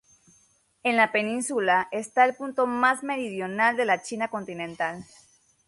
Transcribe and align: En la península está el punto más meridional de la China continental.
En 0.81 0.95
la 0.97 1.11
península 1.11 1.87
está 1.91 2.25
el 2.25 2.33
punto 2.35 2.65
más 2.65 3.03
meridional 3.03 3.77
de 3.77 3.85
la 3.85 4.01
China 4.01 4.29
continental. 4.29 5.05